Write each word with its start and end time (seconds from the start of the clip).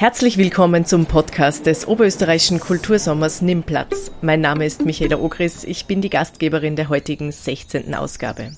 Herzlich 0.00 0.38
willkommen 0.38 0.86
zum 0.86 1.04
Podcast 1.04 1.66
des 1.66 1.86
Oberösterreichischen 1.86 2.58
Kultursommers 2.58 3.42
Nimmplatz. 3.42 4.10
Mein 4.22 4.40
Name 4.40 4.64
ist 4.64 4.86
Michaela 4.86 5.18
Ogris, 5.18 5.62
ich 5.62 5.84
bin 5.84 6.00
die 6.00 6.08
Gastgeberin 6.08 6.74
der 6.74 6.88
heutigen 6.88 7.30
16. 7.30 7.94
Ausgabe. 7.94 8.52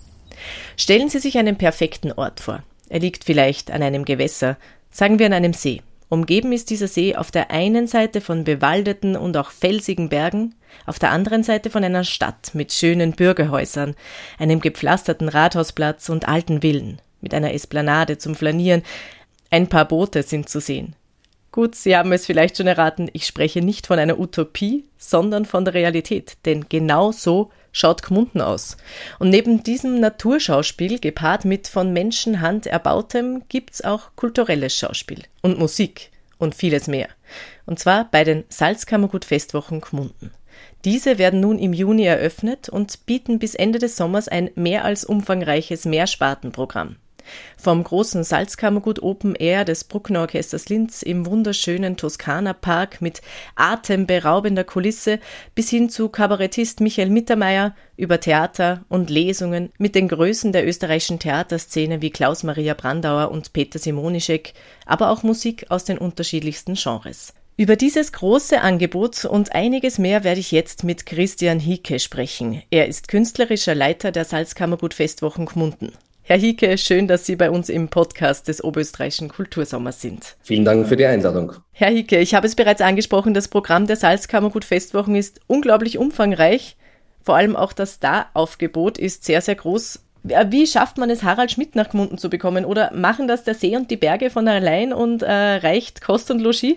Stellen 0.77 1.09
Sie 1.09 1.19
sich 1.19 1.39
einen 1.39 1.59
perfekten 1.59 2.13
Ort 2.13 2.39
vor. 2.39 2.63
Er 2.89 3.01
liegt 3.01 3.25
vielleicht 3.25 3.73
an 3.73 3.83
einem 3.83 4.05
Gewässer, 4.05 4.57
sagen 4.93 5.19
wir 5.19 5.27
an 5.27 5.33
einem 5.33 5.53
See. 5.53 5.83
Umgeben 6.09 6.53
ist 6.53 6.71
dieser 6.71 6.87
See 6.87 7.17
auf 7.17 7.33
der 7.33 7.51
einen 7.51 7.89
Seite 7.89 8.21
von 8.21 8.45
bewaldeten 8.45 9.17
und 9.17 9.37
auch 9.37 9.51
felsigen 9.51 10.11
Bergen, 10.11 10.55
auf 10.87 11.01
der 11.01 11.11
anderen 11.11 11.43
Seite 11.43 11.71
von 11.71 11.83
einer 11.83 12.05
Stadt 12.05 12.55
mit 12.55 12.73
schönen 12.73 13.15
Bürgerhäusern, 13.15 13.97
einem 14.39 14.61
gepflasterten 14.61 15.29
Rathausplatz 15.29 16.09
und 16.09 16.29
alten 16.29 16.61
Villen, 16.61 17.03
mit 17.21 17.35
einer 17.35 17.53
Esplanade 17.53 18.17
zum 18.17 18.37
Flanieren. 18.37 18.85
Ein 19.51 19.67
paar 19.67 19.89
Boote 19.89 20.23
sind 20.23 20.49
zu 20.49 20.61
sehen. 20.61 20.95
Gut, 21.53 21.75
Sie 21.75 21.95
haben 21.95 22.13
es 22.13 22.25
vielleicht 22.25 22.57
schon 22.57 22.67
erraten, 22.67 23.11
ich 23.13 23.27
spreche 23.27 23.61
nicht 23.61 23.87
von 23.87 23.99
einer 23.99 24.19
Utopie, 24.19 24.87
sondern 24.97 25.45
von 25.45 25.67
der 25.67 25.75
Realität, 25.75 26.39
denn 26.47 26.65
genau 26.71 27.13
so 27.13 27.51
schaut 27.73 28.03
Gmunden 28.03 28.41
aus. 28.41 28.79
Und 29.19 29.29
neben 29.29 29.63
diesem 29.63 30.01
Naturschauspiel, 30.01 30.99
gepaart 30.99 31.45
mit 31.45 31.69
von 31.69 31.93
Menschenhand 31.93 32.67
erbautem, 32.67 33.43
gibt's 33.51 33.85
auch 33.85 34.17
kulturelles 34.17 34.75
Schauspiel 34.75 35.25
und 35.43 35.59
Musik 35.59 36.11
und 36.39 36.55
vieles 36.55 36.87
mehr. 36.87 37.09
Und 37.67 37.79
zwar 37.79 38.11
bei 38.11 38.25
den 38.25 38.45
Salzkammergut 38.49 39.27
Festwochen 39.27 39.83
Gmunden. 39.83 40.31
Diese 40.87 41.19
werden 41.19 41.41
nun 41.41 41.59
im 41.59 41.75
Juni 41.75 42.05
eröffnet 42.05 42.71
und 42.71 43.05
bieten 43.05 43.39
bis 43.39 43.55
Ende 43.55 43.79
des 43.79 43.97
Sommers 43.97 44.27
ein 44.27 44.51
mehr 44.55 44.87
als 44.87 45.05
umfangreiches 45.05 45.85
Mehrspartenprogramm. 45.85 46.97
Vom 47.57 47.85
großen 47.85 48.25
Salzkammergut 48.25 49.03
Open 49.03 49.35
Air 49.35 49.65
des 49.65 49.85
Bruckner 49.85 50.21
Orchesters 50.21 50.69
Linz 50.69 51.03
im 51.03 51.27
wunderschönen 51.27 51.97
Toskana 51.97 52.53
Park 52.53 53.01
mit 53.01 53.23
atemberaubender 53.57 54.65
Kulisse 54.65 55.19
bis 55.55 55.71
hin 55.71 55.89
zu 55.89 56.09
Kabarettist 56.09 56.81
Michael 56.81 57.11
Mittermeier 57.11 57.75
über 57.97 58.21
Theater 58.21 58.85
und 58.89 59.11
Lesungen 59.11 59.71
mit 59.79 59.95
den 59.95 60.09
Größen 60.09 60.53
der 60.53 60.67
österreichischen 60.67 61.19
Theaterszene 61.19 62.03
wie 62.03 62.11
Klaus 62.11 62.43
Maria 62.43 62.75
Brandauer 62.75 63.31
und 63.31 63.53
Peter 63.53 63.79
Simonischek, 63.79 64.55
aber 64.87 65.11
auch 65.11 65.23
Musik 65.23 65.67
aus 65.69 65.85
den 65.85 65.99
unterschiedlichsten 65.99 66.75
Genres. 66.75 67.35
Über 67.59 67.77
dieses 67.77 68.13
große 68.13 68.61
Angebot 68.63 69.27
und 69.27 69.55
einiges 69.55 69.99
mehr 69.99 70.25
werde 70.25 70.41
ich 70.41 70.53
jetzt 70.53 70.85
mit 70.85 71.05
Christian 71.05 71.61
Hieke 71.61 72.01
sprechen. 72.01 72.63
Er 72.71 72.89
ist 72.89 73.09
künstlerischer 73.09 73.75
Leiter 73.75 74.11
der 74.11 74.25
Salzkammergut 74.25 74.95
Festwochen 74.95 75.45
Gmunden. 75.47 75.93
Herr 76.25 76.39
Hieke, 76.39 76.79
schön, 76.79 77.09
dass 77.09 77.27
Sie 77.27 77.35
bei 77.35 77.51
uns 77.51 77.69
im 77.69 77.89
Podcast 77.89 78.47
des 78.47 78.63
Oberösterreichischen 78.63 79.29
Kultursommers 79.29 80.01
sind. 80.01 80.37
Vielen 80.43 80.65
Dank 80.65 80.87
für 80.87 80.97
die 80.97 81.05
Einladung. 81.05 81.55
Herr 81.73 81.91
Hieke, 81.91 82.21
ich 82.21 82.37
habe 82.37 82.47
es 82.47 82.55
bereits 82.55 82.81
angesprochen, 82.81 83.35
das 83.35 83.49
Programm 83.49 83.89
der 83.89 83.97
Salzkammergut 83.97 84.65
Festwochen 84.65 85.17
ist 85.17 85.41
unglaublich 85.49 85.99
umfangreich. 85.99 86.77
Vor 87.23 87.35
allem 87.35 87.57
auch 87.57 87.73
das 87.73 87.95
Star-Aufgebot 87.95 88.99
ist 88.99 89.25
sehr, 89.25 89.41
sehr 89.41 89.57
groß. 89.57 89.99
Wie 90.23 90.69
schafft 90.69 90.97
man 90.97 91.11
es, 91.11 91.25
Harald 91.25 91.51
Schmidt 91.51 91.75
nach 91.75 91.91
Gmunden 91.91 92.19
zu 92.19 92.31
bekommen? 92.31 92.65
Oder 92.65 92.93
machen 92.95 93.27
das 93.27 93.43
der 93.43 93.55
See 93.55 93.77
und 93.77 93.91
die 93.91 93.97
Berge 93.97 94.31
von 94.31 94.47
allein 94.47 94.93
und 94.93 95.23
äh, 95.23 95.27
reicht 95.27 96.03
Kost 96.03 96.31
und 96.31 96.39
Logis? 96.41 96.77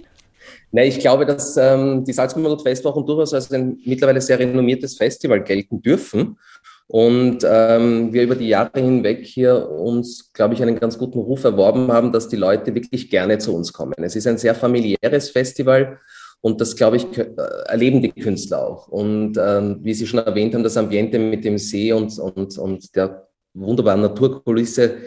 Nee, 0.71 0.87
ich 0.87 0.97
glaube, 0.97 1.27
dass 1.27 1.55
ähm, 1.55 2.03
die 2.03 2.13
Salzkammergut 2.13 2.63
Festwochen 2.63 3.05
durchaus 3.05 3.35
als 3.35 3.51
ein 3.51 3.77
mittlerweile 3.85 4.21
sehr 4.21 4.39
renommiertes 4.39 4.97
Festival 4.97 5.43
gelten 5.43 5.83
dürfen 5.83 6.39
und 6.87 7.39
ähm, 7.43 8.13
wir 8.13 8.23
über 8.23 8.35
die 8.35 8.47
Jahre 8.47 8.79
hinweg 8.79 9.25
hier 9.25 9.69
uns, 9.69 10.31
glaube 10.33 10.53
ich, 10.53 10.61
einen 10.61 10.79
ganz 10.79 10.97
guten 10.97 11.19
Ruf 11.19 11.43
erworben 11.43 11.91
haben, 11.91 12.11
dass 12.11 12.27
die 12.27 12.35
Leute 12.35 12.75
wirklich 12.75 13.09
gerne 13.09 13.39
zu 13.39 13.55
uns 13.55 13.73
kommen. 13.73 13.95
Es 13.97 14.15
ist 14.15 14.27
ein 14.27 14.37
sehr 14.37 14.53
familiäres 14.53 15.31
Festival 15.31 15.99
und 16.41 16.61
das, 16.61 16.75
glaube 16.75 16.97
ich, 16.97 17.17
äh, 17.17 17.25
erleben 17.65 18.03
die 18.03 18.11
Künstler 18.11 18.67
auch. 18.67 18.87
Und 18.87 19.35
ähm, 19.37 19.79
wie 19.81 19.95
Sie 19.95 20.05
schon 20.05 20.19
erwähnt 20.19 20.53
haben, 20.53 20.63
das 20.63 20.77
Ambiente 20.77 21.17
mit 21.17 21.43
dem 21.43 21.57
See 21.57 21.91
und, 21.91 22.19
und, 22.19 22.57
und 22.59 22.95
der 22.95 23.27
wunderbaren 23.55 24.01
Naturkulisse 24.01 24.97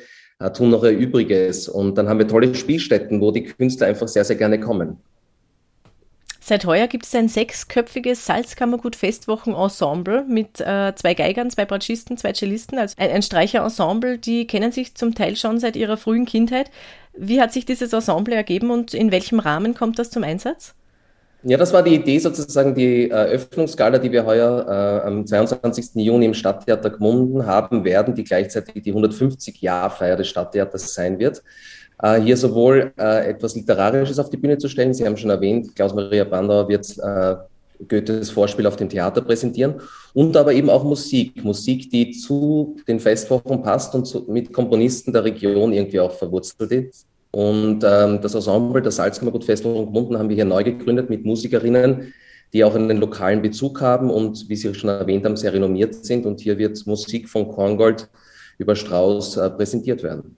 äh, 0.40 0.50
tun 0.50 0.70
noch 0.70 0.82
ihr 0.82 0.90
Übriges. 0.90 1.68
Und 1.68 1.96
dann 1.96 2.08
haben 2.08 2.18
wir 2.18 2.26
tolle 2.26 2.52
Spielstätten, 2.54 3.20
wo 3.20 3.30
die 3.30 3.44
Künstler 3.44 3.86
einfach 3.86 4.08
sehr, 4.08 4.24
sehr 4.24 4.36
gerne 4.36 4.58
kommen. 4.58 4.98
Seit 6.48 6.64
heuer 6.64 6.86
gibt 6.86 7.04
es 7.04 7.14
ein 7.14 7.28
sechsköpfiges 7.28 8.24
Salzkammergut-Festwochen-Ensemble 8.24 10.24
mit 10.26 10.62
äh, 10.62 10.94
zwei 10.94 11.12
Geigern, 11.12 11.50
zwei 11.50 11.66
Bratschisten, 11.66 12.16
zwei 12.16 12.32
Cellisten, 12.32 12.78
also 12.78 12.94
ein, 12.96 13.10
ein 13.10 13.20
Streicherensemble, 13.20 14.16
die 14.16 14.46
kennen 14.46 14.72
sich 14.72 14.94
zum 14.94 15.14
Teil 15.14 15.36
schon 15.36 15.58
seit 15.58 15.76
ihrer 15.76 15.98
frühen 15.98 16.24
Kindheit. 16.24 16.70
Wie 17.14 17.42
hat 17.42 17.52
sich 17.52 17.66
dieses 17.66 17.92
Ensemble 17.92 18.34
ergeben 18.34 18.70
und 18.70 18.94
in 18.94 19.12
welchem 19.12 19.40
Rahmen 19.40 19.74
kommt 19.74 19.98
das 19.98 20.08
zum 20.08 20.24
Einsatz? 20.24 20.74
Ja, 21.42 21.58
das 21.58 21.74
war 21.74 21.82
die 21.82 21.96
Idee 21.96 22.18
sozusagen, 22.18 22.74
die 22.74 23.10
Eröffnungsgala, 23.10 23.98
die 23.98 24.10
wir 24.10 24.24
heuer 24.24 24.66
äh, 24.66 25.06
am 25.06 25.26
22. 25.26 25.96
Juni 25.96 26.24
im 26.24 26.34
Stadttheater 26.34 26.88
Gmunden 26.88 27.44
haben 27.44 27.84
werden, 27.84 28.14
die 28.14 28.24
gleichzeitig 28.24 28.82
die 28.82 28.94
150-Jahr-Feier 28.94 30.16
des 30.16 30.28
Stadttheaters 30.28 30.94
sein 30.94 31.18
wird. 31.18 31.42
Äh, 32.02 32.20
hier 32.20 32.36
sowohl 32.36 32.92
äh, 32.98 33.30
etwas 33.30 33.54
Literarisches 33.56 34.18
auf 34.18 34.30
die 34.30 34.36
Bühne 34.36 34.58
zu 34.58 34.68
stellen. 34.68 34.94
Sie 34.94 35.04
haben 35.04 35.16
schon 35.16 35.30
erwähnt, 35.30 35.74
Klaus-Maria 35.74 36.24
Brandauer 36.24 36.68
wird 36.68 36.96
äh, 36.98 37.36
Goethes 37.86 38.30
Vorspiel 38.30 38.66
auf 38.66 38.76
dem 38.76 38.88
Theater 38.88 39.20
präsentieren 39.20 39.74
und 40.14 40.36
aber 40.36 40.52
eben 40.52 40.70
auch 40.70 40.84
Musik. 40.84 41.44
Musik, 41.44 41.90
die 41.90 42.10
zu 42.12 42.76
den 42.86 42.98
Festwochen 43.00 43.62
passt 43.62 43.94
und 43.94 44.04
zu, 44.04 44.24
mit 44.28 44.52
Komponisten 44.52 45.12
der 45.12 45.24
Region 45.24 45.72
irgendwie 45.72 46.00
auch 46.00 46.12
verwurzelt 46.12 46.72
ist. 46.72 47.06
Und 47.30 47.84
ähm, 47.84 48.20
das 48.20 48.34
Ensemble 48.34 48.82
der 48.82 48.90
Salzkammergut 48.90 49.44
Festwochen 49.44 49.86
Gmunden 49.86 50.18
haben 50.18 50.28
wir 50.28 50.36
hier 50.36 50.44
neu 50.44 50.64
gegründet 50.64 51.10
mit 51.10 51.24
Musikerinnen, 51.24 52.12
die 52.52 52.64
auch 52.64 52.74
einen 52.74 52.98
lokalen 52.98 53.42
Bezug 53.42 53.80
haben 53.80 54.10
und, 54.10 54.48
wie 54.48 54.56
Sie 54.56 54.72
schon 54.74 54.88
erwähnt 54.88 55.24
haben, 55.24 55.36
sehr 55.36 55.52
renommiert 55.52 55.94
sind. 56.04 56.24
Und 56.26 56.40
hier 56.40 56.56
wird 56.58 56.84
Musik 56.86 57.28
von 57.28 57.48
Korngold 57.48 58.08
über 58.56 58.74
Strauss 58.74 59.36
äh, 59.36 59.50
präsentiert 59.50 60.02
werden. 60.02 60.36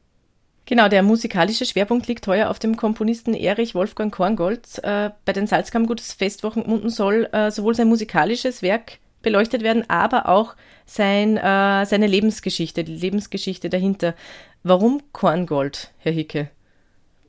Genau, 0.70 0.86
der 0.86 1.02
musikalische 1.02 1.64
Schwerpunkt 1.64 2.06
liegt 2.06 2.28
heuer 2.28 2.48
auf 2.48 2.60
dem 2.60 2.76
Komponisten 2.76 3.34
Erich 3.34 3.74
Wolfgang 3.74 4.14
Korngold. 4.14 4.78
Äh, 4.84 5.10
bei 5.24 5.32
den 5.32 5.48
Salzkammergutes 5.48 6.12
Festwochen 6.12 6.62
unten 6.62 6.90
soll 6.90 7.28
äh, 7.32 7.50
sowohl 7.50 7.74
sein 7.74 7.88
musikalisches 7.88 8.62
Werk 8.62 8.98
beleuchtet 9.20 9.64
werden, 9.64 9.82
aber 9.88 10.28
auch 10.28 10.54
sein, 10.86 11.36
äh, 11.36 11.84
seine 11.86 12.06
Lebensgeschichte, 12.06 12.84
die 12.84 12.94
Lebensgeschichte 12.94 13.68
dahinter. 13.68 14.14
Warum 14.62 15.02
Korngold, 15.10 15.90
Herr 15.98 16.12
Hicke? 16.12 16.50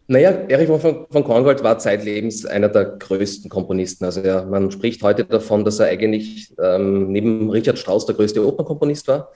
Naja, 0.05 0.29
Erich 0.47 0.67
von, 0.67 1.07
Korngold 1.09 1.63
war 1.63 1.79
zeitlebens 1.79 2.45
einer 2.45 2.69
der 2.69 2.85
größten 2.85 3.49
Komponisten. 3.49 4.05
Also 4.05 4.21
ja, 4.21 4.43
man 4.43 4.69
spricht 4.69 5.01
heute 5.01 5.25
davon, 5.25 5.65
dass 5.65 5.79
er 5.79 5.87
eigentlich 5.87 6.53
ähm, 6.61 7.11
neben 7.11 7.49
Richard 7.49 7.79
Strauss 7.79 8.05
der 8.05 8.13
größte 8.13 8.45
Opernkomponist 8.45 9.07
war. 9.07 9.31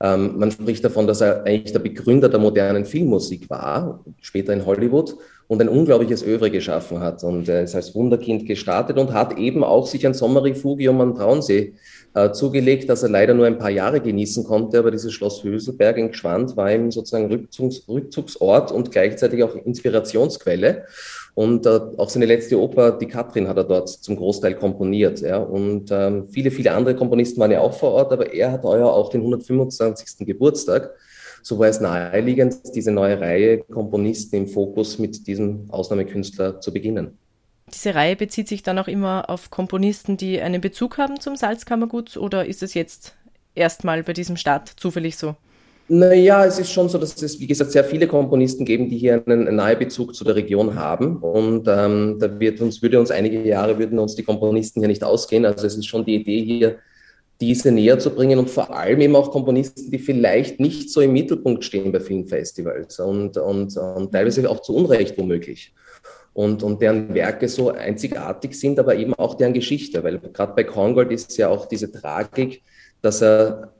Ähm, 0.00 0.38
man 0.38 0.50
spricht 0.50 0.84
davon, 0.84 1.06
dass 1.06 1.20
er 1.20 1.44
eigentlich 1.44 1.72
der 1.72 1.78
Begründer 1.80 2.28
der 2.28 2.40
modernen 2.40 2.84
Filmmusik 2.84 3.48
war, 3.48 4.04
später 4.20 4.52
in 4.52 4.66
Hollywood, 4.66 5.16
und 5.48 5.60
ein 5.60 5.68
unglaubliches 5.68 6.24
Övre 6.24 6.50
geschaffen 6.50 7.00
hat. 7.00 7.22
Und 7.22 7.48
er 7.48 7.62
ist 7.62 7.74
als 7.74 7.94
Wunderkind 7.94 8.46
gestartet 8.46 8.98
und 8.98 9.12
hat 9.12 9.38
eben 9.38 9.62
auch 9.62 9.86
sich 9.86 10.06
ein 10.06 10.14
Sommerrefugium 10.14 11.00
am 11.00 11.14
Traunsee 11.14 11.74
äh, 12.16 12.32
zugelegt, 12.32 12.88
das 12.88 13.02
er 13.02 13.10
leider 13.10 13.34
nur 13.34 13.44
ein 13.44 13.58
paar 13.58 13.70
Jahre 13.70 14.00
genießen 14.00 14.44
konnte. 14.44 14.78
Aber 14.78 14.90
dieses 14.90 15.12
Schloss 15.12 15.44
Höselberg 15.44 15.98
in 15.98 16.10
Gschwand 16.10 16.56
war 16.56 16.72
ihm 16.72 16.90
sozusagen 16.90 17.26
Rückzugs 17.26 17.86
Rückzugsort 17.86 18.72
und 18.72 18.90
gleichzeitig 18.90 19.44
auch 19.44 19.54
Inspirationsquelle. 19.54 20.86
Und 21.34 21.66
äh, 21.66 21.78
auch 21.98 22.08
seine 22.08 22.24
letzte 22.24 22.58
Oper, 22.58 22.92
die 22.92 23.06
Katrin, 23.06 23.48
hat 23.48 23.58
er 23.58 23.64
dort 23.64 23.90
zum 23.90 24.16
Großteil 24.16 24.54
komponiert. 24.54 25.20
Ja. 25.20 25.36
Und 25.36 25.90
ähm, 25.92 26.28
viele, 26.30 26.50
viele 26.50 26.72
andere 26.72 26.96
Komponisten 26.96 27.38
waren 27.38 27.50
ja 27.50 27.60
auch 27.60 27.74
vor 27.74 27.92
Ort, 27.92 28.10
aber 28.10 28.32
er 28.32 28.50
hat 28.52 28.62
heuer 28.62 28.90
auch 28.90 29.10
den 29.10 29.20
125. 29.20 30.26
Geburtstag. 30.26 30.94
So 31.42 31.58
war 31.58 31.68
es 31.68 31.80
naheliegend, 31.80 32.74
diese 32.74 32.92
neue 32.92 33.20
Reihe 33.20 33.58
Komponisten 33.58 34.36
im 34.36 34.48
Fokus 34.48 34.98
mit 34.98 35.26
diesem 35.26 35.66
Ausnahmekünstler 35.68 36.62
zu 36.62 36.72
beginnen. 36.72 37.18
Diese 37.74 37.94
Reihe 37.94 38.16
bezieht 38.16 38.48
sich 38.48 38.62
dann 38.62 38.78
auch 38.78 38.88
immer 38.88 39.28
auf 39.28 39.50
Komponisten, 39.50 40.16
die 40.16 40.40
einen 40.40 40.60
Bezug 40.60 40.98
haben 40.98 41.20
zum 41.20 41.36
Salzkammergut 41.36 42.16
oder 42.16 42.46
ist 42.46 42.62
es 42.62 42.74
jetzt 42.74 43.16
erstmal 43.54 44.02
bei 44.04 44.12
diesem 44.12 44.36
Start 44.36 44.68
zufällig 44.76 45.16
so? 45.16 45.34
Naja, 45.88 46.44
es 46.44 46.58
ist 46.58 46.72
schon 46.72 46.88
so, 46.88 46.98
dass 46.98 47.20
es, 47.22 47.38
wie 47.38 47.46
gesagt, 47.46 47.70
sehr 47.70 47.84
viele 47.84 48.08
Komponisten 48.08 48.64
geben, 48.64 48.88
die 48.88 48.98
hier 48.98 49.22
einen, 49.26 49.46
einen 49.46 49.56
nahen 49.56 49.78
Bezug 49.78 50.16
zu 50.16 50.24
der 50.24 50.34
Region 50.34 50.74
haben. 50.74 51.18
Und 51.18 51.68
ähm, 51.68 52.18
da 52.18 52.40
wird 52.40 52.60
uns, 52.60 52.82
würde 52.82 52.98
uns 52.98 53.12
einige 53.12 53.40
Jahre, 53.42 53.78
würden 53.78 53.98
uns 53.98 54.16
die 54.16 54.24
Komponisten 54.24 54.80
hier 54.80 54.88
nicht 54.88 55.04
ausgehen. 55.04 55.44
Also 55.44 55.66
es 55.66 55.76
ist 55.76 55.86
schon 55.86 56.04
die 56.04 56.16
Idee 56.16 56.44
hier, 56.44 56.78
diese 57.40 57.70
näher 57.70 57.98
zu 57.98 58.10
bringen 58.10 58.38
und 58.38 58.50
vor 58.50 58.74
allem 58.74 59.00
eben 59.00 59.14
auch 59.14 59.30
Komponisten, 59.30 59.90
die 59.90 59.98
vielleicht 59.98 60.58
nicht 60.58 60.90
so 60.90 61.00
im 61.00 61.12
Mittelpunkt 61.12 61.64
stehen 61.64 61.92
bei 61.92 62.00
Filmfestivals 62.00 62.98
und, 62.98 63.36
und, 63.36 63.76
und 63.76 64.12
teilweise 64.12 64.48
auch 64.50 64.62
zu 64.62 64.74
Unrecht 64.74 65.16
womöglich. 65.18 65.72
Und, 66.36 66.62
und 66.62 66.82
deren 66.82 67.14
Werke 67.14 67.48
so 67.48 67.70
einzigartig 67.70 68.60
sind, 68.60 68.78
aber 68.78 68.94
eben 68.94 69.14
auch 69.14 69.38
deren 69.38 69.54
Geschichte, 69.54 70.04
weil 70.04 70.18
gerade 70.18 70.52
bei 70.54 70.64
Korngold 70.64 71.10
ist 71.10 71.34
ja 71.38 71.48
auch 71.48 71.64
diese 71.64 71.90
Tragik, 71.90 72.60
dass 73.00 73.22
er 73.22 73.72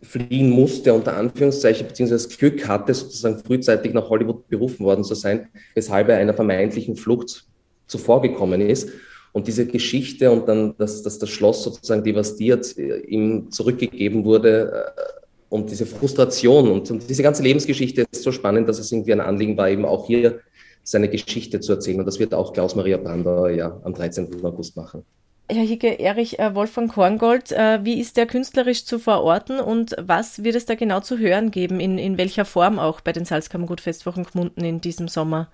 fliehen 0.00 0.50
musste, 0.50 0.94
unter 0.94 1.16
Anführungszeichen, 1.16 1.88
beziehungsweise 1.88 2.28
das 2.28 2.38
Glück 2.38 2.68
hatte, 2.68 2.94
sozusagen 2.94 3.40
frühzeitig 3.40 3.92
nach 3.94 4.08
Hollywood 4.08 4.46
berufen 4.46 4.86
worden 4.86 5.02
zu 5.02 5.16
sein, 5.16 5.48
weshalb 5.74 6.08
er 6.08 6.18
einer 6.18 6.34
vermeintlichen 6.34 6.94
Flucht 6.94 7.48
zuvorgekommen 7.88 8.60
ist. 8.60 8.88
Und 9.32 9.48
diese 9.48 9.66
Geschichte 9.66 10.30
und 10.30 10.48
dann, 10.48 10.76
dass, 10.78 11.02
dass 11.02 11.18
das 11.18 11.30
Schloss 11.30 11.64
sozusagen 11.64 12.04
devastiert 12.04 12.78
äh, 12.78 13.00
ihm 13.00 13.50
zurückgegeben 13.50 14.24
wurde 14.24 14.84
äh, 14.96 15.00
und 15.48 15.68
diese 15.68 15.84
Frustration 15.84 16.70
und, 16.70 16.88
und, 16.92 17.10
diese 17.10 17.24
ganze 17.24 17.42
Lebensgeschichte 17.42 18.04
ist 18.08 18.22
so 18.22 18.30
spannend, 18.30 18.68
dass 18.68 18.78
es 18.78 18.92
irgendwie 18.92 19.14
ein 19.14 19.20
Anliegen 19.20 19.56
war, 19.56 19.68
eben 19.68 19.84
auch 19.84 20.06
hier 20.06 20.42
seine 20.88 21.08
Geschichte 21.08 21.60
zu 21.60 21.72
erzählen. 21.72 22.00
Und 22.00 22.06
das 22.06 22.18
wird 22.18 22.32
auch 22.32 22.54
Klaus-Maria 22.54 22.96
Brandauer 22.96 23.50
ja 23.50 23.78
am 23.84 23.92
13. 23.92 24.42
August 24.42 24.74
machen. 24.76 25.04
Herr 25.50 25.64
Hicke, 25.64 25.98
Erich 25.98 26.38
äh, 26.38 26.54
Wolfgang 26.54 26.92
Korngold, 26.92 27.52
äh, 27.52 27.84
wie 27.84 28.00
ist 28.00 28.16
der 28.16 28.26
künstlerisch 28.26 28.84
zu 28.84 28.98
verorten 28.98 29.60
und 29.60 29.96
was 29.98 30.44
wird 30.44 30.54
es 30.54 30.66
da 30.66 30.74
genau 30.74 31.00
zu 31.00 31.18
hören 31.18 31.50
geben, 31.50 31.80
in, 31.80 31.98
in 31.98 32.18
welcher 32.18 32.44
Form 32.44 32.78
auch 32.78 33.00
bei 33.00 33.12
den 33.12 33.24
Salzkammergut-Festwochen 33.24 34.24
Gmunden 34.24 34.64
in 34.64 34.80
diesem 34.80 35.08
Sommer? 35.08 35.48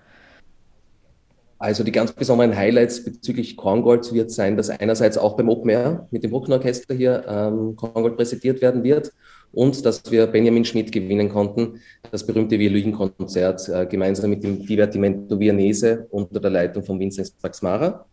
Also 1.59 1.83
die 1.83 1.93
ganz 1.93 2.11
besonderen 2.11 2.55
Highlights 2.55 3.03
bezüglich 3.03 3.55
Korngold 3.55 4.13
wird 4.13 4.31
sein, 4.31 4.57
dass 4.57 4.69
einerseits 4.69 5.17
auch 5.17 5.37
beim 5.37 5.49
Open 5.49 5.69
Air 5.69 6.07
mit 6.11 6.23
dem 6.23 6.31
Brucknerorchester 6.31 6.93
hier 6.93 7.23
ähm, 7.27 7.75
Korngold 7.77 8.17
präsentiert 8.17 8.61
werden 8.61 8.83
wird 8.83 9.13
und 9.55 9.85
dass 9.85 10.03
wir 10.11 10.27
Benjamin 10.27 10.65
Schmidt 10.65 10.91
gewinnen 10.91 11.29
konnten, 11.29 11.79
das 12.11 12.25
berühmte 12.25 12.59
Violinkonzert 12.59 13.69
äh, 13.69 13.85
gemeinsam 13.85 14.29
mit 14.29 14.43
dem 14.43 14.65
Divertimento 14.65 15.39
Viennese 15.39 16.07
unter 16.11 16.39
der 16.39 16.51
Leitung 16.51 16.83
von 16.83 16.99
Vincent 16.99 17.31
Paxmara. 17.41 18.05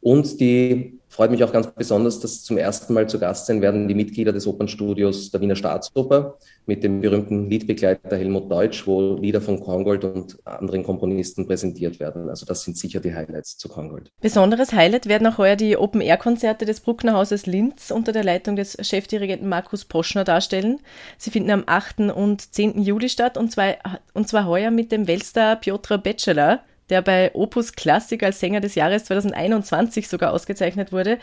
Und 0.00 0.40
die 0.40 0.98
freut 1.08 1.30
mich 1.30 1.42
auch 1.42 1.52
ganz 1.52 1.66
besonders, 1.68 2.20
dass 2.20 2.42
zum 2.42 2.58
ersten 2.58 2.92
Mal 2.94 3.08
zu 3.08 3.18
Gast 3.18 3.46
sein 3.46 3.62
werden 3.62 3.88
die 3.88 3.94
Mitglieder 3.94 4.32
des 4.32 4.46
Opernstudios 4.46 5.30
der 5.30 5.40
Wiener 5.40 5.56
Staatsoper 5.56 6.36
mit 6.66 6.84
dem 6.84 7.00
berühmten 7.00 7.48
Liedbegleiter 7.48 8.16
Helmut 8.16 8.50
Deutsch, 8.50 8.86
wo 8.86 9.16
Lieder 9.16 9.40
von 9.40 9.58
Korngold 9.58 10.04
und 10.04 10.38
anderen 10.44 10.84
Komponisten 10.84 11.46
präsentiert 11.46 11.98
werden. 11.98 12.28
Also 12.28 12.46
das 12.46 12.62
sind 12.62 12.76
sicher 12.76 13.00
die 13.00 13.14
Highlights 13.14 13.56
zu 13.56 13.68
Korngold. 13.68 14.10
Besonderes 14.20 14.72
Highlight 14.72 15.06
werden 15.06 15.26
auch 15.26 15.38
heuer 15.38 15.56
die 15.56 15.76
Open-Air-Konzerte 15.76 16.66
des 16.66 16.80
Brucknerhauses 16.80 17.46
Linz 17.46 17.90
unter 17.90 18.12
der 18.12 18.24
Leitung 18.24 18.54
des 18.56 18.76
Chefdirigenten 18.80 19.48
Markus 19.48 19.86
Poschner 19.86 20.24
darstellen. 20.24 20.80
Sie 21.16 21.30
finden 21.30 21.50
am 21.50 21.64
8. 21.66 22.00
und 22.14 22.54
10. 22.54 22.82
Juli 22.82 23.08
statt 23.08 23.38
und 23.38 23.50
zwar, 23.50 23.76
und 24.12 24.28
zwar 24.28 24.46
heuer 24.46 24.70
mit 24.70 24.92
dem 24.92 25.08
Weltstar 25.08 25.56
Piotr 25.56 25.98
Bachelor 25.98 26.60
der 26.90 27.02
bei 27.02 27.34
Opus 27.34 27.74
Classic 27.74 28.22
als 28.22 28.40
Sänger 28.40 28.60
des 28.60 28.74
Jahres 28.74 29.04
2021 29.04 30.08
sogar 30.08 30.32
ausgezeichnet 30.32 30.92
wurde. 30.92 31.18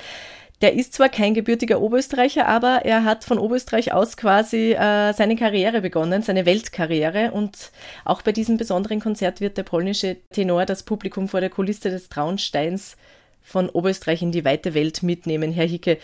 Der 0.62 0.74
ist 0.74 0.94
zwar 0.94 1.10
kein 1.10 1.34
gebürtiger 1.34 1.82
Oberösterreicher, 1.82 2.48
aber 2.48 2.86
er 2.86 3.04
hat 3.04 3.26
von 3.26 3.40
Oberösterreich 3.40 3.92
aus 3.92 4.16
quasi 4.16 4.72
äh, 4.72 5.12
seine 5.14 5.36
Karriere 5.36 5.82
begonnen, 5.82 6.22
seine 6.22 6.46
Weltkarriere. 6.46 7.32
Und 7.32 7.72
auch 8.06 8.22
bei 8.22 8.32
diesem 8.32 8.56
besonderen 8.56 9.02
Konzert 9.02 9.42
wird 9.42 9.58
der 9.58 9.64
polnische 9.64 10.16
Tenor 10.32 10.66
das 10.66 10.84
Publikum 10.84 11.28
vor 11.28 11.42
der 11.42 11.50
Kulisse 11.50 11.90
des 11.90 12.08
Traunsteins 12.08 12.96
von 13.42 13.70
Oberösterreich 13.70 14.22
in 14.22 14.32
die 14.32 14.46
weite 14.46 14.74
Welt 14.74 15.04
mitnehmen. 15.04 15.52
Herr 15.52 15.68
Hicke, 15.68 15.98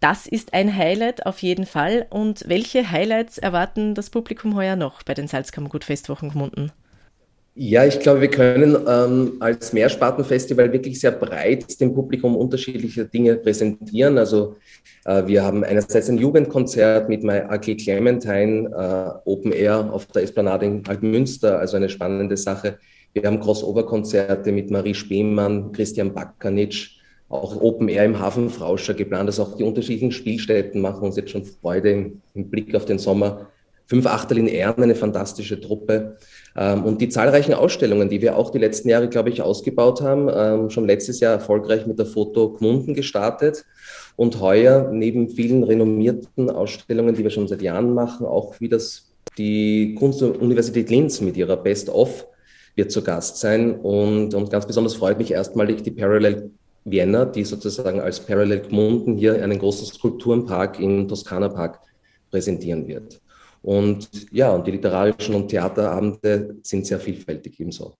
das 0.00 0.26
ist 0.26 0.54
ein 0.54 0.74
Highlight 0.74 1.26
auf 1.26 1.42
jeden 1.42 1.66
Fall. 1.66 2.06
Und 2.08 2.44
welche 2.48 2.90
Highlights 2.90 3.36
erwarten 3.36 3.94
das 3.94 4.08
Publikum 4.08 4.56
heuer 4.56 4.74
noch 4.74 5.02
bei 5.02 5.12
den 5.12 5.28
Salzkammergut-Festwochen 5.28 6.30
Gmunden? 6.30 6.72
Ja, 7.54 7.84
ich 7.84 8.00
glaube, 8.00 8.22
wir 8.22 8.30
können 8.30 8.78
ähm, 8.88 9.36
als 9.40 9.74
Mehrspartenfestival 9.74 10.72
wirklich 10.72 10.98
sehr 10.98 11.10
breit 11.10 11.78
dem 11.82 11.92
Publikum 11.92 12.34
unterschiedliche 12.34 13.04
Dinge 13.04 13.36
präsentieren. 13.36 14.16
Also 14.16 14.56
äh, 15.04 15.26
wir 15.26 15.44
haben 15.44 15.62
einerseits 15.62 16.08
ein 16.08 16.16
Jugendkonzert 16.16 17.10
mit 17.10 17.22
My 17.22 17.42
Ugly 17.50 17.76
Clementine, 17.76 18.70
äh, 18.70 19.28
Open 19.28 19.52
Air 19.52 19.92
auf 19.92 20.06
der 20.06 20.22
Esplanade 20.22 20.64
in 20.64 20.86
Altmünster, 20.86 21.58
also 21.58 21.76
eine 21.76 21.90
spannende 21.90 22.38
Sache. 22.38 22.78
Wir 23.12 23.24
haben 23.24 23.38
Crossover-Konzerte 23.38 24.50
mit 24.50 24.70
Marie 24.70 24.94
Spemann, 24.94 25.72
Christian 25.72 26.14
Bakanitsch, 26.14 27.00
auch 27.28 27.60
Open 27.60 27.90
Air 27.90 28.06
im 28.06 28.18
Hafenfrauscher 28.18 28.94
geplant. 28.94 29.28
Also 29.28 29.42
auch 29.42 29.56
die 29.58 29.64
unterschiedlichen 29.64 30.12
Spielstätten 30.12 30.80
machen 30.80 31.04
uns 31.04 31.16
jetzt 31.16 31.30
schon 31.30 31.44
Freude 31.44 31.90
im, 31.90 32.22
im 32.32 32.48
Blick 32.48 32.74
auf 32.74 32.86
den 32.86 32.98
Sommer. 32.98 33.51
Fünf 33.92 34.06
Achtel 34.06 34.38
in 34.38 34.46
Ehren, 34.46 34.82
eine 34.82 34.94
fantastische 34.94 35.60
Truppe. 35.60 36.16
Ähm, 36.56 36.82
und 36.84 37.02
die 37.02 37.10
zahlreichen 37.10 37.52
Ausstellungen, 37.52 38.08
die 38.08 38.22
wir 38.22 38.38
auch 38.38 38.48
die 38.48 38.58
letzten 38.58 38.88
Jahre, 38.88 39.06
glaube 39.10 39.28
ich, 39.28 39.42
ausgebaut 39.42 40.00
haben, 40.00 40.30
ähm, 40.34 40.70
schon 40.70 40.86
letztes 40.86 41.20
Jahr 41.20 41.34
erfolgreich 41.34 41.86
mit 41.86 41.98
der 41.98 42.06
Foto 42.06 42.54
Gmunden 42.54 42.94
gestartet 42.94 43.66
und 44.16 44.40
heuer 44.40 44.88
neben 44.90 45.28
vielen 45.28 45.62
renommierten 45.62 46.48
Ausstellungen, 46.48 47.14
die 47.14 47.22
wir 47.22 47.28
schon 47.28 47.48
seit 47.48 47.60
Jahren 47.60 47.92
machen, 47.92 48.24
auch 48.24 48.58
wie 48.60 48.70
das 48.70 49.12
die 49.36 49.94
Kunstuniversität 49.94 50.88
Linz 50.88 51.20
mit 51.20 51.36
ihrer 51.36 51.58
Best 51.58 51.90
of 51.90 52.26
wird 52.74 52.90
zu 52.90 53.02
Gast 53.02 53.40
sein. 53.40 53.78
Und, 53.78 54.32
und 54.32 54.50
ganz 54.50 54.66
besonders 54.66 54.94
freut 54.94 55.18
mich 55.18 55.32
erstmalig 55.32 55.82
die 55.82 55.90
Parallel 55.90 56.50
Vienna, 56.86 57.26
die 57.26 57.44
sozusagen 57.44 58.00
als 58.00 58.20
Parallel 58.20 58.60
Gmunden 58.60 59.18
hier 59.18 59.34
einen 59.42 59.58
großen 59.58 59.86
Skulpturenpark 59.86 60.80
im 60.80 61.08
Toskana 61.08 61.50
Park 61.50 61.80
präsentieren 62.30 62.88
wird. 62.88 63.21
Und 63.62 64.08
ja, 64.32 64.50
und 64.50 64.66
die 64.66 64.72
literarischen 64.72 65.34
und 65.34 65.48
Theaterabende 65.48 66.56
sind 66.62 66.86
sehr 66.86 66.98
vielfältig 66.98 67.58
ebenso. 67.60 67.94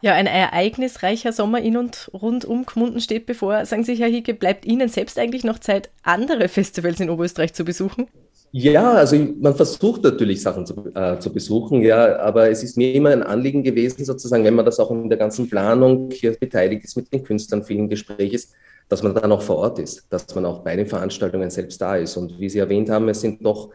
Ja, 0.00 0.14
ein 0.14 0.26
ereignisreicher 0.26 1.32
Sommer 1.32 1.60
in 1.60 1.76
und 1.76 2.10
rund 2.12 2.44
um 2.44 2.64
Gmunden 2.64 3.00
steht 3.00 3.26
bevor. 3.26 3.66
Sagen 3.66 3.82
Sie, 3.82 3.96
Herr 3.96 4.08
Hicke, 4.08 4.32
bleibt 4.32 4.64
Ihnen 4.64 4.88
selbst 4.88 5.18
eigentlich 5.18 5.42
noch 5.44 5.58
Zeit, 5.58 5.90
andere 6.02 6.48
Festivals 6.48 7.00
in 7.00 7.10
Oberösterreich 7.10 7.52
zu 7.52 7.64
besuchen? 7.64 8.06
Ja, 8.52 8.92
also 8.92 9.16
man 9.40 9.54
versucht 9.54 10.04
natürlich 10.04 10.40
Sachen 10.40 10.64
zu, 10.64 10.90
äh, 10.94 11.18
zu, 11.18 11.30
besuchen, 11.30 11.82
ja, 11.82 12.18
aber 12.18 12.48
es 12.48 12.62
ist 12.62 12.78
mir 12.78 12.94
immer 12.94 13.10
ein 13.10 13.22
Anliegen 13.22 13.62
gewesen, 13.62 14.06
sozusagen, 14.06 14.42
wenn 14.44 14.54
man 14.54 14.64
das 14.64 14.80
auch 14.80 14.90
in 14.90 15.10
der 15.10 15.18
ganzen 15.18 15.50
Planung 15.50 16.10
hier 16.10 16.32
beteiligt 16.32 16.84
ist, 16.84 16.96
mit 16.96 17.12
den 17.12 17.24
Künstlern 17.24 17.62
viel 17.62 17.76
im 17.76 17.90
Gespräch 17.90 18.32
ist, 18.32 18.54
dass 18.88 19.02
man 19.02 19.14
dann 19.14 19.32
auch 19.32 19.42
vor 19.42 19.56
Ort 19.56 19.78
ist, 19.80 20.06
dass 20.08 20.34
man 20.34 20.46
auch 20.46 20.60
bei 20.60 20.76
den 20.76 20.86
Veranstaltungen 20.86 21.50
selbst 21.50 21.78
da 21.80 21.96
ist. 21.96 22.16
Und 22.16 22.40
wie 22.40 22.48
Sie 22.48 22.58
erwähnt 22.58 22.88
haben, 22.88 23.10
es 23.10 23.20
sind 23.20 23.44
doch 23.44 23.68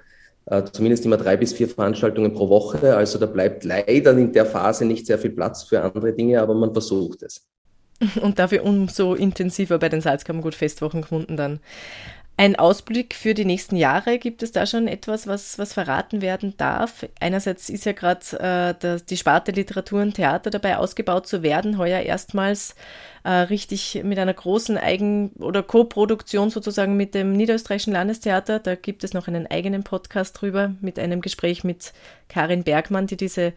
zumindest 0.71 1.05
immer 1.05 1.17
drei 1.17 1.37
bis 1.37 1.53
vier 1.53 1.69
Veranstaltungen 1.69 2.33
pro 2.33 2.49
Woche. 2.49 2.95
Also 2.95 3.17
da 3.19 3.25
bleibt 3.25 3.63
leider 3.63 4.11
in 4.11 4.33
der 4.33 4.45
Phase 4.45 4.85
nicht 4.85 5.05
sehr 5.05 5.17
viel 5.17 5.31
Platz 5.31 5.63
für 5.63 5.81
andere 5.81 6.13
Dinge, 6.13 6.41
aber 6.41 6.53
man 6.53 6.73
versucht 6.73 7.23
es. 7.23 7.47
Und 8.21 8.39
dafür 8.39 8.63
umso 8.63 9.13
intensiver 9.13 9.77
bei 9.79 9.89
den 9.89 10.01
Salzkammergut-Festwochen 10.01 11.01
gefunden 11.01 11.37
dann. 11.37 11.59
Ein 12.35 12.55
Ausblick 12.55 13.13
für 13.13 13.35
die 13.35 13.45
nächsten 13.45 13.75
Jahre, 13.75 14.17
gibt 14.17 14.41
es 14.41 14.51
da 14.51 14.65
schon 14.65 14.87
etwas, 14.87 15.27
was, 15.27 15.59
was 15.59 15.71
verraten 15.71 16.23
werden 16.23 16.55
darf? 16.57 17.05
Einerseits 17.19 17.69
ist 17.69 17.85
ja 17.85 17.91
gerade 17.91 18.75
äh, 18.81 18.97
die 19.07 19.17
Sparte 19.17 19.51
Literatur 19.51 20.01
und 20.01 20.15
Theater 20.15 20.49
dabei 20.49 20.77
ausgebaut 20.77 21.27
zu 21.27 21.43
werden, 21.43 21.77
heuer 21.77 22.01
erstmals 22.01 22.75
äh, 23.23 23.29
richtig 23.29 24.01
mit 24.03 24.17
einer 24.17 24.33
großen 24.33 24.79
Eigen- 24.79 25.29
oder 25.37 25.61
Co-Produktion 25.61 26.49
sozusagen 26.49 26.97
mit 26.97 27.13
dem 27.13 27.33
Niederösterreichischen 27.33 27.93
Landestheater. 27.93 28.57
Da 28.57 28.73
gibt 28.73 29.03
es 29.03 29.13
noch 29.13 29.27
einen 29.27 29.45
eigenen 29.45 29.83
Podcast 29.83 30.41
drüber 30.41 30.73
mit 30.81 30.97
einem 30.97 31.21
Gespräch 31.21 31.63
mit 31.63 31.93
Karin 32.29 32.63
Bergmann, 32.63 33.05
die 33.05 33.17
diese 33.17 33.53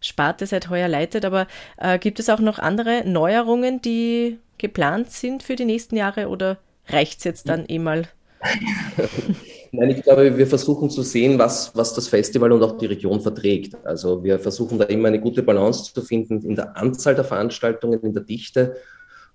Sparte 0.00 0.46
seit 0.46 0.68
heuer 0.68 0.88
leitet. 0.88 1.24
Aber 1.24 1.46
äh, 1.76 1.96
gibt 2.00 2.18
es 2.18 2.28
auch 2.28 2.40
noch 2.40 2.58
andere 2.58 3.04
Neuerungen, 3.08 3.80
die 3.82 4.40
geplant 4.58 5.12
sind 5.12 5.44
für 5.44 5.54
die 5.54 5.64
nächsten 5.64 5.96
Jahre 5.96 6.28
oder 6.28 6.58
reicht 6.88 7.18
es 7.18 7.24
jetzt 7.24 7.48
dann 7.48 7.64
eh 7.66 7.78
mal 7.78 8.08
Nein, 9.72 9.90
ich 9.90 10.02
glaube, 10.02 10.36
wir 10.36 10.46
versuchen 10.46 10.90
zu 10.90 11.02
sehen, 11.02 11.38
was, 11.38 11.74
was 11.74 11.94
das 11.94 12.08
Festival 12.08 12.52
und 12.52 12.62
auch 12.62 12.78
die 12.78 12.86
Region 12.86 13.20
verträgt. 13.20 13.74
Also 13.84 14.22
wir 14.22 14.38
versuchen 14.38 14.78
da 14.78 14.84
immer 14.84 15.08
eine 15.08 15.20
gute 15.20 15.42
Balance 15.42 15.92
zu 15.92 16.02
finden 16.02 16.42
in 16.42 16.54
der 16.54 16.76
Anzahl 16.76 17.14
der 17.14 17.24
Veranstaltungen, 17.24 18.00
in 18.00 18.12
der 18.12 18.22
Dichte. 18.22 18.76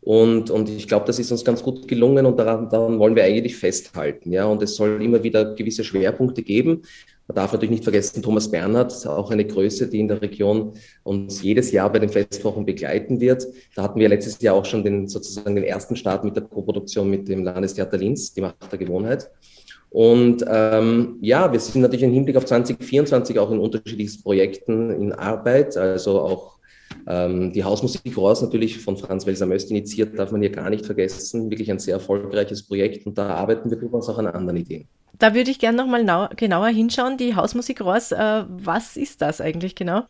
Und, 0.01 0.49
und 0.49 0.67
ich 0.69 0.87
glaube, 0.87 1.05
das 1.05 1.19
ist 1.19 1.31
uns 1.31 1.45
ganz 1.45 1.61
gut 1.61 1.87
gelungen 1.87 2.25
und 2.25 2.37
daran, 2.39 2.69
daran 2.69 2.97
wollen 2.97 3.15
wir 3.15 3.23
eigentlich 3.23 3.55
festhalten. 3.55 4.31
Ja? 4.31 4.45
Und 4.45 4.63
es 4.63 4.75
soll 4.75 5.01
immer 5.03 5.21
wieder 5.21 5.53
gewisse 5.53 5.83
Schwerpunkte 5.83 6.41
geben. 6.41 6.83
Man 7.31 7.35
darf 7.35 7.53
natürlich 7.53 7.71
nicht 7.71 7.83
vergessen, 7.85 8.21
Thomas 8.21 8.51
Bernhard, 8.51 9.07
auch 9.07 9.31
eine 9.31 9.45
Größe, 9.45 9.87
die 9.87 10.01
in 10.01 10.09
der 10.09 10.21
Region 10.21 10.73
uns 11.03 11.41
jedes 11.41 11.71
Jahr 11.71 11.89
bei 11.89 11.99
den 11.99 12.09
Festwochen 12.09 12.65
begleiten 12.65 13.21
wird. 13.21 13.47
Da 13.73 13.83
hatten 13.83 14.01
wir 14.01 14.09
letztes 14.09 14.41
Jahr 14.41 14.55
auch 14.55 14.65
schon 14.65 14.83
den, 14.83 15.07
sozusagen 15.07 15.55
den 15.55 15.63
ersten 15.63 15.95
Start 15.95 16.25
mit 16.25 16.35
der 16.35 16.43
Koproduktion 16.43 17.09
mit 17.09 17.29
dem 17.29 17.45
Landestheater 17.45 17.97
Linz, 17.97 18.33
die 18.33 18.41
Macht 18.41 18.69
der 18.69 18.77
Gewohnheit. 18.77 19.31
Und 19.91 20.43
ähm, 20.45 21.19
ja, 21.21 21.49
wir 21.49 21.59
sind 21.61 21.83
natürlich 21.83 22.03
im 22.03 22.11
Hinblick 22.11 22.35
auf 22.35 22.43
2024 22.43 23.39
auch 23.39 23.49
in 23.49 23.59
unterschiedlichsten 23.59 24.23
Projekten 24.23 24.89
in 24.89 25.13
Arbeit, 25.13 25.77
also 25.77 26.19
auch 26.19 26.57
ähm, 27.07 27.53
die 27.53 27.63
Hausmusik 27.63 28.17
Rohrs 28.17 28.41
natürlich 28.41 28.77
von 28.77 28.97
Franz 28.97 29.25
Welser 29.25 29.45
Möst 29.45 29.71
initiiert, 29.71 30.19
darf 30.19 30.33
man 30.33 30.41
hier 30.41 30.51
gar 30.51 30.69
nicht 30.69 30.85
vergessen. 30.85 31.49
Wirklich 31.49 31.71
ein 31.71 31.79
sehr 31.79 31.93
erfolgreiches 31.93 32.67
Projekt 32.67 33.05
und 33.05 33.17
da 33.17 33.29
arbeiten 33.29 33.69
wir 33.69 33.77
durchaus 33.77 34.09
auch 34.09 34.17
an 34.17 34.27
anderen 34.27 34.57
Ideen. 34.57 34.85
Da 35.21 35.35
würde 35.35 35.51
ich 35.51 35.59
gerne 35.59 35.77
nochmal 35.77 36.29
genauer 36.35 36.69
hinschauen. 36.69 37.15
Die 37.15 37.35
Hausmusik 37.35 37.79
Rohrs, 37.81 38.11
äh, 38.11 38.43
was 38.49 38.97
ist 38.97 39.21
das 39.21 39.39
eigentlich 39.39 39.75
genau? 39.75 40.01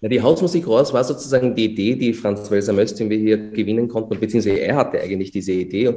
Ja, 0.00 0.08
die 0.08 0.22
Hausmusik 0.22 0.68
Rohrs 0.68 0.92
war 0.92 1.02
sozusagen 1.02 1.56
die 1.56 1.64
Idee, 1.64 1.96
die 1.96 2.14
Franz 2.14 2.48
Welser 2.48 2.72
Möst, 2.72 3.00
den 3.00 3.10
wir 3.10 3.18
hier 3.18 3.38
gewinnen 3.50 3.88
konnten, 3.88 4.20
beziehungsweise 4.20 4.60
er 4.60 4.76
hatte 4.76 5.00
eigentlich 5.00 5.32
diese 5.32 5.50
Idee, 5.50 5.94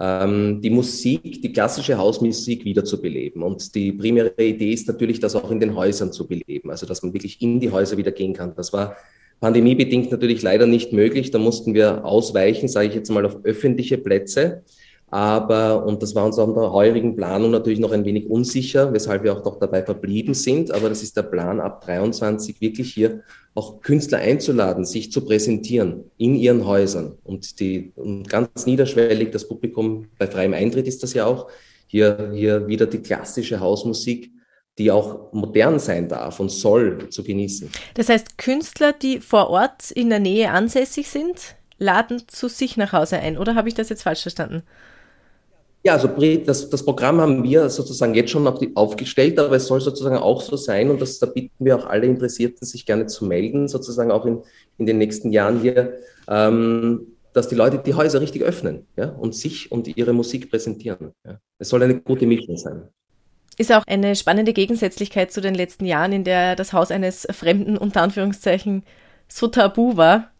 ähm, 0.00 0.62
die 0.62 0.70
Musik, 0.70 1.42
die 1.42 1.52
klassische 1.52 1.98
Hausmusik 1.98 2.64
wiederzubeleben. 2.64 3.42
Und 3.42 3.74
die 3.74 3.92
primäre 3.92 4.32
Idee 4.42 4.72
ist 4.72 4.88
natürlich, 4.88 5.20
das 5.20 5.36
auch 5.36 5.50
in 5.50 5.60
den 5.60 5.76
Häusern 5.76 6.10
zu 6.10 6.26
beleben, 6.26 6.70
also 6.70 6.86
dass 6.86 7.02
man 7.02 7.12
wirklich 7.12 7.42
in 7.42 7.60
die 7.60 7.70
Häuser 7.70 7.98
wieder 7.98 8.12
gehen 8.12 8.32
kann. 8.32 8.54
Das 8.56 8.72
war 8.72 8.96
pandemiebedingt 9.40 10.10
natürlich 10.10 10.40
leider 10.40 10.66
nicht 10.66 10.90
möglich. 10.90 11.32
Da 11.32 11.38
mussten 11.38 11.74
wir 11.74 12.02
ausweichen, 12.06 12.68
sage 12.68 12.88
ich 12.88 12.94
jetzt 12.94 13.10
mal, 13.10 13.26
auf 13.26 13.44
öffentliche 13.44 13.98
Plätze. 13.98 14.62
Aber, 15.08 15.86
und 15.86 16.02
das 16.02 16.14
war 16.14 16.26
uns 16.26 16.38
auch 16.38 16.48
in 16.48 16.54
der 16.54 16.72
heurigen 16.72 17.14
Planung 17.14 17.52
natürlich 17.52 17.78
noch 17.78 17.92
ein 17.92 18.04
wenig 18.04 18.28
unsicher, 18.28 18.92
weshalb 18.92 19.22
wir 19.22 19.32
auch 19.32 19.44
noch 19.44 19.58
dabei 19.58 19.82
verblieben 19.82 20.34
sind. 20.34 20.72
Aber 20.72 20.88
das 20.88 21.02
ist 21.02 21.16
der 21.16 21.22
Plan 21.22 21.60
ab 21.60 21.84
23 21.84 22.60
wirklich 22.60 22.92
hier 22.92 23.22
auch 23.54 23.80
Künstler 23.80 24.18
einzuladen, 24.18 24.84
sich 24.84 25.12
zu 25.12 25.24
präsentieren 25.24 26.10
in 26.18 26.34
ihren 26.34 26.66
Häusern. 26.66 27.18
Und 27.22 27.60
die, 27.60 27.92
und 27.94 28.28
ganz 28.28 28.66
niederschwellig, 28.66 29.30
das 29.30 29.48
Publikum 29.48 30.06
bei 30.18 30.26
freiem 30.26 30.54
Eintritt 30.54 30.88
ist 30.88 31.02
das 31.02 31.14
ja 31.14 31.24
auch, 31.26 31.48
hier, 31.86 32.32
hier 32.34 32.66
wieder 32.66 32.86
die 32.86 32.98
klassische 32.98 33.60
Hausmusik 33.60 34.32
die 34.78 34.90
auch 34.90 35.32
modern 35.32 35.78
sein 35.78 36.08
darf 36.08 36.38
und 36.38 36.50
soll, 36.50 37.08
zu 37.08 37.24
genießen. 37.24 37.70
Das 37.94 38.08
heißt, 38.08 38.36
Künstler, 38.36 38.92
die 38.92 39.20
vor 39.20 39.48
Ort 39.48 39.90
in 39.90 40.10
der 40.10 40.18
Nähe 40.18 40.50
ansässig 40.50 41.08
sind, 41.08 41.56
laden 41.78 42.22
zu 42.28 42.48
sich 42.48 42.76
nach 42.76 42.92
Hause 42.92 43.18
ein, 43.18 43.38
oder 43.38 43.54
habe 43.54 43.68
ich 43.68 43.74
das 43.74 43.88
jetzt 43.88 44.02
falsch 44.02 44.22
verstanden? 44.22 44.62
Ja, 45.86 45.92
also 45.92 46.08
das, 46.08 46.68
das 46.68 46.84
Programm 46.84 47.20
haben 47.20 47.44
wir 47.44 47.70
sozusagen 47.70 48.12
jetzt 48.14 48.32
schon 48.32 48.48
auf 48.48 48.58
die, 48.58 48.74
aufgestellt, 48.74 49.38
aber 49.38 49.54
es 49.54 49.68
soll 49.68 49.80
sozusagen 49.80 50.16
auch 50.16 50.40
so 50.40 50.56
sein 50.56 50.90
und 50.90 51.00
das, 51.00 51.20
da 51.20 51.26
bitten 51.26 51.64
wir 51.64 51.76
auch 51.76 51.86
alle 51.86 52.06
Interessierten, 52.06 52.66
sich 52.66 52.86
gerne 52.86 53.06
zu 53.06 53.24
melden, 53.24 53.68
sozusagen 53.68 54.10
auch 54.10 54.26
in, 54.26 54.42
in 54.78 54.86
den 54.86 54.98
nächsten 54.98 55.30
Jahren 55.30 55.60
hier, 55.60 55.92
ähm, 56.26 57.06
dass 57.34 57.46
die 57.46 57.54
Leute 57.54 57.78
die 57.78 57.94
Häuser 57.94 58.20
richtig 58.20 58.42
öffnen 58.42 58.84
ja, 58.96 59.10
und 59.10 59.36
sich 59.36 59.70
und 59.70 59.96
ihre 59.96 60.12
Musik 60.12 60.50
präsentieren. 60.50 61.12
Ja. 61.24 61.38
Es 61.60 61.68
soll 61.68 61.84
eine 61.84 62.00
gute 62.00 62.26
Mischung 62.26 62.56
sein. 62.56 62.88
Ist 63.56 63.72
auch 63.72 63.84
eine 63.86 64.16
spannende 64.16 64.54
Gegensätzlichkeit 64.54 65.30
zu 65.30 65.40
den 65.40 65.54
letzten 65.54 65.84
Jahren, 65.84 66.10
in 66.10 66.24
der 66.24 66.56
das 66.56 66.72
Haus 66.72 66.90
eines 66.90 67.28
Fremden 67.30 67.78
unter 67.78 68.02
Anführungszeichen 68.02 68.82
so 69.28 69.46
tabu 69.46 69.96
war. 69.96 70.32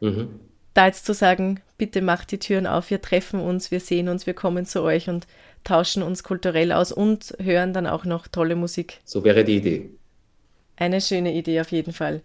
Mhm 0.00 0.43
da 0.74 0.86
jetzt 0.86 1.06
zu 1.06 1.14
sagen, 1.14 1.60
bitte 1.78 2.02
macht 2.02 2.30
die 2.32 2.38
Türen 2.38 2.66
auf, 2.66 2.90
wir 2.90 3.00
treffen 3.00 3.40
uns, 3.40 3.70
wir 3.70 3.80
sehen 3.80 4.08
uns, 4.08 4.26
wir 4.26 4.34
kommen 4.34 4.66
zu 4.66 4.82
euch 4.82 5.08
und 5.08 5.26
tauschen 5.62 6.02
uns 6.02 6.22
kulturell 6.22 6.72
aus 6.72 6.92
und 6.92 7.34
hören 7.40 7.72
dann 7.72 7.86
auch 7.86 8.04
noch 8.04 8.28
tolle 8.28 8.56
Musik. 8.56 9.00
So 9.04 9.24
wäre 9.24 9.44
die 9.44 9.56
Idee. 9.56 9.90
Eine 10.76 11.00
schöne 11.00 11.32
Idee 11.32 11.60
auf 11.60 11.70
jeden 11.70 11.92
Fall. 11.92 12.20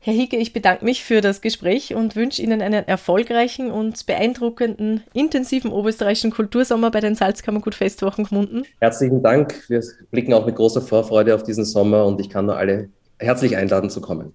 Herr 0.00 0.14
Hicke, 0.14 0.36
ich 0.36 0.52
bedanke 0.52 0.84
mich 0.84 1.02
für 1.02 1.20
das 1.20 1.40
Gespräch 1.40 1.94
und 1.94 2.14
wünsche 2.14 2.40
Ihnen 2.40 2.62
einen 2.62 2.86
erfolgreichen 2.86 3.72
und 3.72 4.06
beeindruckenden, 4.06 5.02
intensiven 5.14 5.72
oberösterreichischen 5.72 6.30
Kultursommer 6.30 6.92
bei 6.92 7.00
den 7.00 7.16
Salzkammergut 7.16 7.74
Festwochen 7.74 8.24
Gmunden. 8.24 8.64
Herzlichen 8.78 9.22
Dank. 9.22 9.68
Wir 9.68 9.82
blicken 10.12 10.32
auch 10.32 10.46
mit 10.46 10.54
großer 10.54 10.80
Vorfreude 10.80 11.34
auf 11.34 11.42
diesen 11.42 11.64
Sommer 11.64 12.04
und 12.04 12.20
ich 12.20 12.30
kann 12.30 12.46
nur 12.46 12.56
alle 12.56 12.88
herzlich 13.18 13.56
einladen 13.56 13.90
zu 13.90 14.00
kommen. 14.00 14.32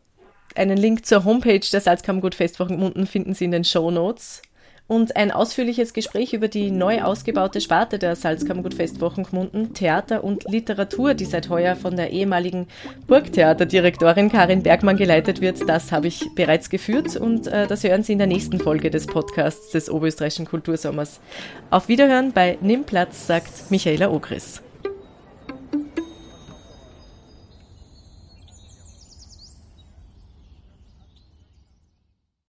Einen 0.56 0.78
Link 0.78 1.06
zur 1.06 1.24
Homepage 1.24 1.62
der 1.72 1.80
Salzkammergut 1.80 2.36
Festwochen 2.36 3.08
finden 3.08 3.34
Sie 3.34 3.46
in 3.46 3.52
den 3.52 3.64
Show 3.64 3.90
Notes. 3.90 4.42
Und 4.88 5.16
ein 5.16 5.32
ausführliches 5.32 5.94
Gespräch 5.94 6.34
über 6.34 6.50
die 6.50 6.70
neu 6.70 7.02
ausgebaute 7.02 7.62
Sparte 7.62 7.98
der 7.98 8.18
Salzkammergut 8.18 8.74
Festwochen 8.74 9.24
Gmunden, 9.24 9.74
Theater 9.74 10.22
und 10.22 10.44
Literatur, 10.50 11.14
die 11.14 11.24
seit 11.24 11.48
heuer 11.48 11.78
von 11.78 11.96
der 11.96 12.10
ehemaligen 12.10 12.68
Burgtheaterdirektorin 13.08 14.30
Karin 14.30 14.64
Bergmann 14.64 14.98
geleitet 14.98 15.40
wird, 15.40 15.70
das 15.70 15.94
habe 15.94 16.08
ich 16.08 16.36
bereits 16.36 16.70
geführt 16.70 17.16
und 17.16 17.48
äh, 17.48 17.68
das 17.68 17.86
hören 17.86 18.04
Sie 18.04 18.12
in 18.12 18.18
der 18.18 18.28
nächsten 18.28 18.60
Folge 18.60 18.92
des 18.92 19.08
Podcasts 19.08 19.72
des 19.72 19.90
Oberösterreichischen 19.90 20.46
Kultursommers. 20.46 21.22
Auf 21.70 21.88
Wiederhören 21.88 22.34
bei 22.34 22.58
Nimm 22.60 22.84
Platz, 22.84 23.28
sagt 23.28 23.72
Michaela 23.72 24.12
Ogris. 24.12 24.62